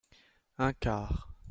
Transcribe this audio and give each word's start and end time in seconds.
Un 0.57 0.73
quart. 0.73 1.31